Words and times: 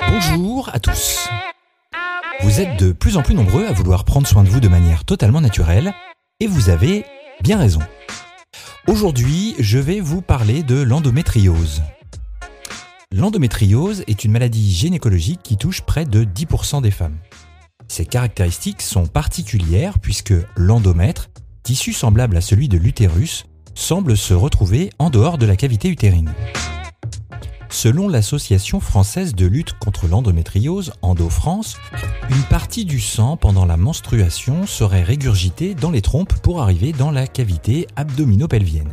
Bonjour 0.00 0.70
à 0.72 0.78
tous. 0.78 1.28
Vous 2.40 2.60
êtes 2.60 2.78
de 2.78 2.92
plus 2.92 3.16
en 3.16 3.22
plus 3.22 3.34
nombreux 3.34 3.66
à 3.66 3.72
vouloir 3.72 4.04
prendre 4.04 4.26
soin 4.26 4.42
de 4.42 4.48
vous 4.48 4.60
de 4.60 4.68
manière 4.68 5.04
totalement 5.04 5.40
naturelle, 5.40 5.92
et 6.40 6.46
vous 6.46 6.70
avez 6.70 7.04
bien 7.42 7.58
raison. 7.58 7.80
Aujourd'hui, 8.86 9.54
je 9.58 9.78
vais 9.78 10.00
vous 10.00 10.22
parler 10.22 10.62
de 10.62 10.80
l'endométriose. 10.80 11.82
L'endométriose 13.12 14.04
est 14.06 14.24
une 14.24 14.32
maladie 14.32 14.72
gynécologique 14.72 15.42
qui 15.42 15.56
touche 15.56 15.82
près 15.82 16.06
de 16.06 16.24
10% 16.24 16.80
des 16.80 16.90
femmes. 16.90 17.18
Ses 17.88 18.06
caractéristiques 18.06 18.82
sont 18.82 19.06
particulières 19.06 19.98
puisque 19.98 20.34
l'endomètre, 20.56 21.28
tissu 21.62 21.92
semblable 21.92 22.36
à 22.36 22.40
celui 22.40 22.68
de 22.68 22.78
l'utérus, 22.78 23.44
semble 23.74 24.16
se 24.16 24.32
retrouver 24.32 24.90
en 24.98 25.10
dehors 25.10 25.36
de 25.36 25.46
la 25.46 25.56
cavité 25.56 25.88
utérine. 25.88 26.32
Selon 27.72 28.06
l'Association 28.06 28.80
française 28.80 29.34
de 29.34 29.46
lutte 29.46 29.72
contre 29.78 30.06
l'endométriose, 30.06 30.92
Endo-France, 31.00 31.78
une 32.28 32.42
partie 32.42 32.84
du 32.84 33.00
sang 33.00 33.38
pendant 33.38 33.64
la 33.64 33.78
menstruation 33.78 34.66
serait 34.66 35.02
régurgitée 35.02 35.74
dans 35.74 35.90
les 35.90 36.02
trompes 36.02 36.34
pour 36.34 36.60
arriver 36.60 36.92
dans 36.92 37.10
la 37.10 37.26
cavité 37.26 37.86
abdominopelvienne. 37.96 38.92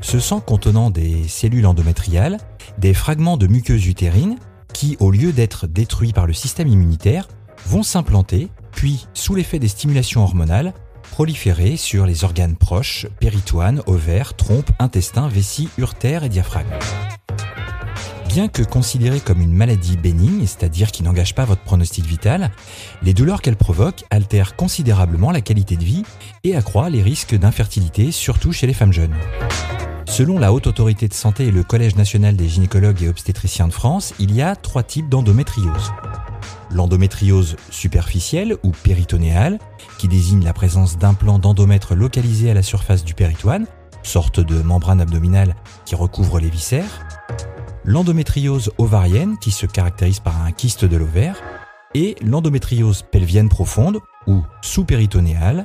Ce 0.00 0.20
sang 0.20 0.38
contenant 0.40 0.90
des 0.90 1.26
cellules 1.26 1.66
endométriales, 1.66 2.38
des 2.78 2.94
fragments 2.94 3.36
de 3.36 3.48
muqueuse 3.48 3.88
utérine, 3.88 4.36
qui, 4.72 4.96
au 5.00 5.10
lieu 5.10 5.32
d'être 5.32 5.66
détruits 5.66 6.12
par 6.12 6.28
le 6.28 6.32
système 6.32 6.68
immunitaire, 6.68 7.26
vont 7.66 7.82
s'implanter, 7.82 8.48
puis, 8.70 9.08
sous 9.12 9.34
l'effet 9.34 9.58
des 9.58 9.68
stimulations 9.68 10.22
hormonales, 10.22 10.72
proliférer 11.10 11.76
sur 11.76 12.06
les 12.06 12.22
organes 12.22 12.56
proches, 12.56 13.06
péritoine, 13.18 13.82
ovaire, 13.86 14.36
trompe, 14.36 14.70
intestin, 14.78 15.26
vessie, 15.26 15.68
urtère 15.78 16.22
et 16.22 16.28
diaphragme. 16.28 16.70
Bien 18.28 18.46
que 18.46 18.62
considérée 18.62 19.20
comme 19.20 19.40
une 19.40 19.54
maladie 19.54 19.96
bénigne, 19.96 20.46
c'est-à-dire 20.46 20.92
qui 20.92 21.02
n'engage 21.02 21.34
pas 21.34 21.46
votre 21.46 21.62
pronostic 21.62 22.04
vital, 22.04 22.50
les 23.02 23.14
douleurs 23.14 23.40
qu'elle 23.40 23.56
provoque 23.56 24.04
altèrent 24.10 24.54
considérablement 24.54 25.30
la 25.30 25.40
qualité 25.40 25.76
de 25.76 25.84
vie 25.84 26.02
et 26.44 26.54
accroît 26.54 26.90
les 26.90 27.02
risques 27.02 27.34
d'infertilité, 27.34 28.12
surtout 28.12 28.52
chez 28.52 28.66
les 28.66 28.74
femmes 28.74 28.92
jeunes. 28.92 29.14
Selon 30.04 30.38
la 30.38 30.52
Haute 30.52 30.66
Autorité 30.66 31.08
de 31.08 31.14
Santé 31.14 31.46
et 31.46 31.50
le 31.50 31.62
Collège 31.62 31.96
national 31.96 32.36
des 32.36 32.48
gynécologues 32.48 33.02
et 33.02 33.08
obstétriciens 33.08 33.66
de 33.66 33.72
France, 33.72 34.12
il 34.18 34.34
y 34.34 34.42
a 34.42 34.56
trois 34.56 34.82
types 34.82 35.08
d'endométriose. 35.08 35.92
L'endométriose 36.70 37.56
superficielle 37.70 38.56
ou 38.62 38.72
péritonéale, 38.72 39.58
qui 39.98 40.06
désigne 40.06 40.44
la 40.44 40.52
présence 40.52 40.98
d'implants 40.98 41.38
d'endomètre 41.38 41.94
localisés 41.94 42.50
à 42.50 42.54
la 42.54 42.62
surface 42.62 43.04
du 43.04 43.14
péritoine, 43.14 43.66
sorte 44.02 44.38
de 44.38 44.60
membrane 44.60 45.00
abdominale 45.00 45.56
qui 45.86 45.94
recouvre 45.94 46.40
les 46.40 46.50
viscères 46.50 47.06
l'endométriose 47.88 48.70
ovarienne 48.76 49.38
qui 49.38 49.50
se 49.50 49.64
caractérise 49.64 50.20
par 50.20 50.42
un 50.42 50.52
kyste 50.52 50.84
de 50.84 50.98
l'ovaire 50.98 51.40
et 51.94 52.16
l'endométriose 52.20 53.02
pelvienne 53.10 53.48
profonde 53.48 54.00
ou 54.26 54.42
sous-péritonéale. 54.60 55.64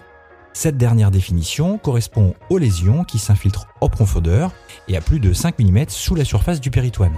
Cette 0.54 0.78
dernière 0.78 1.12
définition 1.12 1.78
correspond 1.78 2.34
aux 2.50 2.58
lésions 2.58 3.04
qui 3.04 3.20
s'infiltrent 3.20 3.68
en 3.82 3.90
profondeur 3.90 4.52
et 4.88 4.96
à 4.96 5.02
plus 5.02 5.20
de 5.20 5.34
5 5.34 5.60
mm 5.60 5.90
sous 5.90 6.16
la 6.16 6.24
surface 6.24 6.62
du 6.62 6.72
péritoine. 6.72 7.16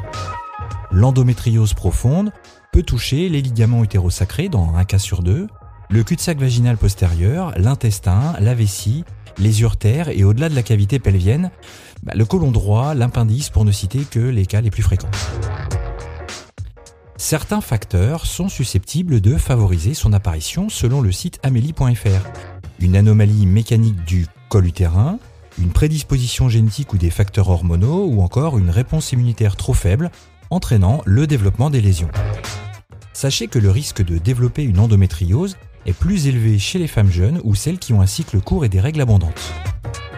L'endométriose 0.90 1.76
profonde 1.76 2.32
peut 2.74 2.82
toucher 2.82 3.30
les 3.30 3.44
ligaments 3.44 3.84
utérosacrés 3.84 4.50
dans 4.50 4.74
un 4.74 4.86
cas 4.86 4.98
sur 4.98 5.22
deux, 5.22 5.46
le 5.92 6.04
cul-de-sac 6.04 6.40
vaginal 6.40 6.78
postérieur, 6.78 7.54
l'intestin, 7.58 8.34
la 8.40 8.56
vessie, 8.56 9.04
les 9.38 9.62
urtères 9.62 10.10
et 10.10 10.24
au-delà 10.24 10.50
de 10.50 10.56
la 10.56 10.64
cavité 10.64 10.98
pelvienne, 10.98 11.52
bah, 12.06 12.14
le 12.16 12.24
côlon 12.24 12.52
droit, 12.52 12.94
l'impendice 12.94 13.50
pour 13.50 13.66
ne 13.66 13.72
citer 13.72 14.04
que 14.04 14.20
les 14.20 14.46
cas 14.46 14.62
les 14.62 14.70
plus 14.70 14.84
fréquents. 14.84 15.10
Certains 17.18 17.62
facteurs 17.62 18.28
sont 18.28 18.48
susceptibles 18.48 19.22
de 19.22 19.36
favoriser 19.38 19.96
son 19.96 20.14
apparition 20.14 20.70
selon 20.70 21.02
le 21.02 21.12
site 21.12 21.40
amélie.fr. 21.42 22.30
Une 22.80 22.96
anomalie 22.96 23.48
mécanique 23.48 24.06
du 24.06 24.28
col 24.50 24.68
utérin, 24.68 25.18
une 25.58 25.72
prédisposition 25.72 26.48
génétique 26.48 26.94
ou 26.94 26.98
des 26.98 27.10
facteurs 27.10 27.50
hormonaux 27.50 28.06
ou 28.06 28.22
encore 28.22 28.60
une 28.60 28.70
réponse 28.70 29.12
immunitaire 29.12 29.56
trop 29.56 29.74
faible 29.74 30.12
entraînant 30.52 31.02
le 31.06 31.26
développement 31.26 31.72
des 31.72 31.82
lésions. 31.82 32.12
Sachez 33.14 33.48
que 33.48 33.58
le 33.58 33.72
risque 33.72 34.04
de 34.04 34.20
développer 34.20 34.64
une 34.64 34.80
endométriose 34.80 35.58
est 35.88 35.94
plus 35.94 36.28
élevé 36.28 36.60
chez 36.60 36.78
les 36.78 36.88
femmes 36.88 37.10
jeunes 37.10 37.42
ou 37.44 37.56
celles 37.56 37.80
qui 37.80 37.94
ont 37.94 38.02
un 38.02 38.08
cycle 38.08 38.40
court 38.42 38.66
et 38.66 38.70
des 38.70 38.82
règles 38.82 39.02
abondantes. 39.02 39.54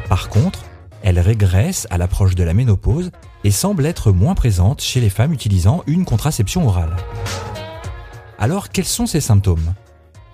Par 0.10 0.30
contre, 0.30 0.66
elle 1.04 1.20
régresse 1.20 1.88
à 1.90 1.98
l'approche 1.98 2.36
de 2.36 2.44
la 2.44 2.54
ménopause 2.54 3.12
et 3.44 3.52
semble 3.52 3.86
être 3.86 4.12
moins 4.12 4.36
présente 4.36 4.82
chez 4.82 5.00
les 5.00 5.10
femmes 5.10 5.34
utilisant 5.34 5.84
une 5.88 6.06
contraception 6.06 6.68
orale. 6.68 6.96
Alors 8.40 8.70
quels 8.70 8.86
sont 8.86 9.06
ces 9.06 9.22
symptômes? 9.22 9.74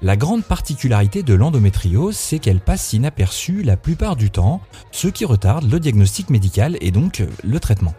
La 0.01 0.18
grande 0.18 0.44
particularité 0.44 1.24
de 1.24 1.34
l'endométriose, 1.34 2.18
c'est 2.18 2.40
qu'elle 2.40 2.59
passe 2.59 2.91
inaperçue 2.91 3.63
la 3.63 3.78
plupart 3.78 4.18
du 4.18 4.31
temps, 4.31 4.59
ce 4.91 5.07
qui 5.07 5.24
retarde 5.24 5.72
le 5.72 5.79
diagnostic 5.79 6.29
médical 6.29 6.78
et 6.81 6.91
donc 6.91 7.24
le 7.41 7.59
traitement. 7.62 7.94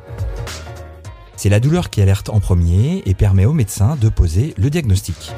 C'est 1.37 1.49
la 1.49 1.61
douleur 1.61 1.89
qui 1.89 2.03
alerte 2.03 2.29
en 2.29 2.41
premier 2.41 3.03
et 3.07 3.15
permet 3.15 3.47
au 3.47 3.55
médecin 3.55 3.97
de 3.97 4.11
poser 4.11 4.55
le 4.59 4.69
diagnostic. 4.69 5.33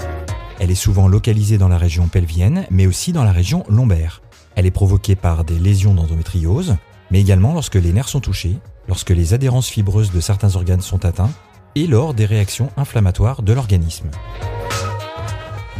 Elle 0.58 0.70
est 0.70 0.74
souvent 0.74 1.06
localisée 1.06 1.58
dans 1.58 1.68
la 1.68 1.78
région 1.78 2.08
pelvienne, 2.08 2.66
mais 2.70 2.86
aussi 2.86 3.12
dans 3.12 3.24
la 3.24 3.32
région 3.32 3.64
lombaire. 3.68 4.20
Elle 4.56 4.66
est 4.66 4.70
provoquée 4.70 5.14
par 5.14 5.44
des 5.44 5.58
lésions 5.58 5.94
d'endométriose, 5.94 6.76
mais 7.10 7.20
également 7.20 7.54
lorsque 7.54 7.74
les 7.74 7.92
nerfs 7.92 8.08
sont 8.08 8.20
touchés, 8.20 8.58
lorsque 8.88 9.10
les 9.10 9.34
adhérences 9.34 9.68
fibreuses 9.68 10.12
de 10.12 10.20
certains 10.20 10.56
organes 10.56 10.80
sont 10.80 11.04
atteints, 11.04 11.32
et 11.74 11.86
lors 11.86 12.14
des 12.14 12.24
réactions 12.24 12.70
inflammatoires 12.76 13.42
de 13.42 13.52
l'organisme. 13.52 14.10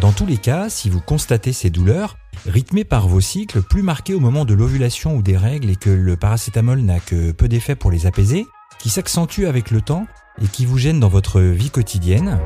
Dans 0.00 0.12
tous 0.12 0.26
les 0.26 0.36
cas, 0.36 0.69
si 0.69 0.91
vous 0.91 1.00
constatez 1.00 1.54
ces 1.54 1.70
douleurs, 1.70 2.19
rythmées 2.47 2.84
par 2.84 3.09
vos 3.09 3.22
cycles 3.22 3.62
plus 3.62 3.82
marqués 3.82 4.15
au 4.15 4.20
moment 4.20 4.44
de 4.44 4.53
l'ovulation 4.53 5.16
ou 5.16 5.22
des 5.22 5.38
règles 5.38 5.70
et 5.70 5.76
que 5.76 5.88
le 5.88 6.16
paracétamol 6.16 6.81
n'a 6.81 7.00
que 7.00 7.32
peu 7.32 7.48
d'effet 7.48 7.76
pour 7.76 7.91
les 7.91 8.06
apaiser, 8.06 8.47
qui 8.78 8.91
s'accentuent 8.91 9.47
avec 9.47 9.70
le 9.70 9.81
temps 9.81 10.06
et 10.42 10.47
qui 10.47 10.66
vous 10.66 10.76
gênent 10.76 11.00
dans 11.00 11.09
votre 11.09 11.41
vie 11.41 11.70
quotidienne, 11.70 12.38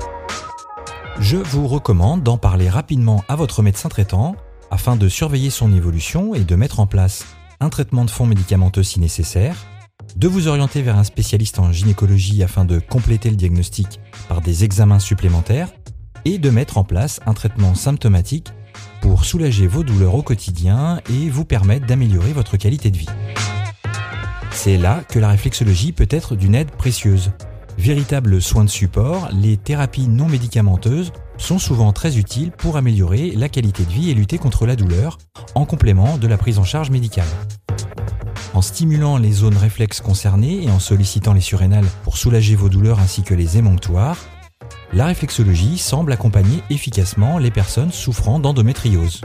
je 1.19 1.36
vous 1.36 1.66
recommande 1.66 2.22
d'en 2.22 2.38
parler 2.38 2.70
rapidement 2.70 3.24
à 3.28 3.34
votre 3.34 3.62
médecin 3.62 3.88
traitant 3.88 4.36
afin 4.70 4.94
de 4.94 5.08
surveiller 5.08 5.50
son 5.50 5.72
évolution 5.72 6.34
et 6.34 6.44
de 6.44 6.54
mettre 6.54 6.78
en 6.78 6.86
place 6.86 7.26
un 7.60 7.69
traitement 7.69 8.04
de 8.04 8.10
fond 8.10 8.26
médicamenteux 8.26 8.82
si 8.82 9.00
nécessaire, 9.00 9.54
de 10.16 10.28
vous 10.28 10.48
orienter 10.48 10.82
vers 10.82 10.98
un 10.98 11.04
spécialiste 11.04 11.59
en 11.59 11.72
gynécologie 11.72 12.43
afin 12.43 12.65
de 12.65 12.78
compléter 12.78 13.31
le 13.31 13.37
diagnostic 13.37 14.00
par 14.28 14.41
des 14.41 14.65
examens 14.65 14.98
supplémentaires 14.98 15.69
et 16.25 16.38
de 16.38 16.50
mettre 16.50 16.78
en 16.78 16.84
place 16.84 17.20
un 17.26 17.34
traitement 17.34 17.75
symptomatique 17.75 18.49
pour 19.03 19.25
soulager 19.25 19.66
vos 19.66 19.82
douleurs 19.82 20.15
au 20.15 20.22
quotidien 20.22 21.00
et 21.10 21.28
vous 21.28 21.44
permettre 21.44 21.87
d'améliorer 21.87 22.32
votre 22.32 22.56
qualité 22.56 22.91
de 22.91 22.97
vie. 22.97 23.09
C'est 24.50 24.76
là 24.76 25.03
que 25.09 25.19
la 25.19 25.28
réflexologie 25.28 25.93
peut 25.93 26.09
être 26.10 26.37
d'une 26.37 26.54
aide 26.54 26.70
précieuse. 26.70 27.32
Véritable 27.78 28.43
soin 28.43 28.65
de 28.65 28.70
support, 28.70 29.28
les 29.32 29.56
thérapies 29.56 30.09
non 30.09 30.26
médicamenteuses 30.26 31.12
sont 31.40 31.58
souvent 31.58 31.92
très 31.92 32.18
utiles 32.18 32.52
pour 32.52 32.76
améliorer 32.76 33.32
la 33.32 33.48
qualité 33.48 33.84
de 33.84 33.90
vie 33.90 34.10
et 34.10 34.14
lutter 34.14 34.38
contre 34.38 34.66
la 34.66 34.76
douleur, 34.76 35.18
en 35.54 35.64
complément 35.64 36.18
de 36.18 36.28
la 36.28 36.38
prise 36.38 36.58
en 36.58 36.64
charge 36.64 36.90
médicale. 36.90 37.26
En 38.54 38.62
stimulant 38.62 39.16
les 39.16 39.32
zones 39.32 39.56
réflexes 39.56 40.00
concernées 40.00 40.64
et 40.64 40.70
en 40.70 40.78
sollicitant 40.78 41.32
les 41.32 41.40
surrénales 41.40 41.86
pour 42.04 42.16
soulager 42.16 42.54
vos 42.54 42.68
douleurs 42.68 43.00
ainsi 43.00 43.22
que 43.22 43.34
les 43.34 43.58
émonctoires, 43.58 44.18
la 44.92 45.06
réflexologie 45.06 45.78
semble 45.78 46.12
accompagner 46.12 46.62
efficacement 46.68 47.38
les 47.38 47.50
personnes 47.50 47.92
souffrant 47.92 48.38
d'endométriose. 48.38 49.22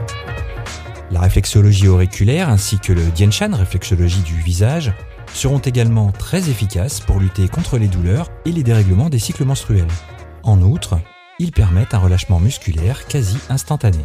La 1.10 1.20
réflexologie 1.20 1.88
auriculaire 1.88 2.48
ainsi 2.48 2.78
que 2.78 2.92
le 2.92 3.04
Dienshan, 3.06 3.50
réflexologie 3.52 4.22
du 4.22 4.34
visage, 4.34 4.92
seront 5.32 5.58
également 5.58 6.12
très 6.12 6.48
efficaces 6.50 7.00
pour 7.00 7.20
lutter 7.20 7.48
contre 7.48 7.78
les 7.78 7.88
douleurs 7.88 8.30
et 8.44 8.52
les 8.52 8.62
dérèglements 8.62 9.10
des 9.10 9.18
cycles 9.18 9.44
menstruels. 9.44 9.86
En 10.42 10.62
outre, 10.62 10.98
ils 11.38 11.52
permettent 11.52 11.94
un 11.94 11.98
relâchement 11.98 12.40
musculaire 12.40 13.06
quasi 13.06 13.36
instantané. 13.48 14.04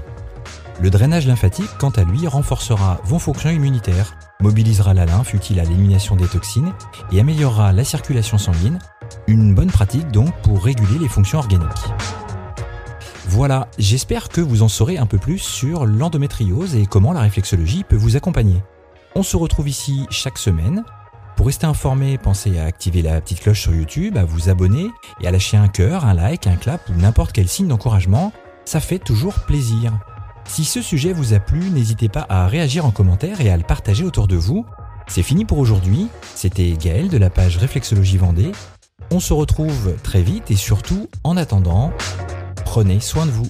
Le 0.82 0.90
drainage 0.90 1.28
lymphatique, 1.28 1.70
quant 1.78 1.92
à 1.92 2.04
lui, 2.04 2.28
renforcera 2.28 3.00
vos 3.04 3.20
fonctions 3.20 3.52
immunitaires, 3.52 4.18
mobilisera 4.40 4.94
la 4.94 5.06
lymphe 5.06 5.34
utile 5.34 5.60
à 5.60 5.64
l'élimination 5.64 6.16
des 6.16 6.28
toxines 6.28 6.74
et 7.12 7.20
améliorera 7.20 7.72
la 7.72 7.84
circulation 7.84 8.38
sanguine, 8.38 8.80
une 9.28 9.54
bonne 9.54 9.70
pratique 9.70 10.10
donc 10.12 10.34
pour 10.42 10.64
réguler 10.64 10.98
les 11.00 11.08
fonctions 11.08 11.40
organiques. 11.40 11.70
Voilà, 13.28 13.68
j'espère 13.78 14.30
que 14.30 14.42
vous 14.42 14.64
en 14.64 14.68
saurez 14.68 14.98
un 14.98 15.06
peu 15.06 15.18
plus 15.18 15.40
sur 15.40 15.86
l'endométriose 15.86 16.76
et 16.76 16.86
comment 16.86 17.14
la 17.14 17.22
réflexologie 17.22 17.84
peut 17.84 17.96
vous 17.96 18.18
accompagner. 18.18 18.62
On 19.16 19.24
se 19.24 19.38
retrouve 19.38 19.70
ici 19.70 20.06
chaque 20.10 20.38
semaine 20.38 20.84
pour 21.42 21.48
rester 21.48 21.66
informé, 21.66 22.20
pensez 22.20 22.60
à 22.60 22.66
activer 22.66 23.02
la 23.02 23.20
petite 23.20 23.40
cloche 23.40 23.62
sur 23.62 23.74
YouTube, 23.74 24.16
à 24.16 24.26
vous 24.26 24.50
abonner 24.50 24.92
et 25.22 25.28
à 25.28 25.32
lâcher 25.32 25.58
un 25.58 25.70
cœur, 25.70 26.06
un 26.06 26.14
like, 26.14 26.46
un 26.46 26.56
clap 26.56 26.88
ou 26.88 26.94
n'importe 26.94 27.32
quel 27.32 27.48
signe 27.48 27.68
d'encouragement. 27.68 28.32
Ça 28.64 28.80
fait 28.80 29.00
toujours 29.00 29.34
plaisir. 29.34 29.92
Si 30.46 30.64
ce 30.64 30.84
sujet 30.84 31.14
vous 31.14 31.34
a 31.34 31.40
plu, 31.40 31.72
n'hésitez 31.72 32.10
pas 32.10 32.28
à 32.30 32.46
réagir 32.46 32.86
en 32.86 32.92
commentaire 32.92 33.42
et 33.42 33.50
à 33.50 33.58
le 33.58 33.64
partager 33.64 34.04
autour 34.04 34.28
de 34.28 34.36
vous. 34.36 34.68
C'est 35.08 35.24
fini 35.24 35.44
pour 35.44 35.58
aujourd'hui. 35.58 36.10
C'était 36.36 36.74
Gaël 36.74 37.10
de 37.10 37.18
la 37.18 37.32
page 37.32 37.58
Réflexologie 37.58 38.20
Vendée. 38.20 38.52
On 39.10 39.20
se 39.20 39.34
retrouve 39.34 39.96
très 40.04 40.22
vite 40.22 40.52
et 40.52 40.56
surtout, 40.56 41.10
en 41.24 41.38
attendant, 41.38 41.92
prenez 42.66 43.00
soin 43.00 43.26
de 43.26 43.32
vous. 43.32 43.48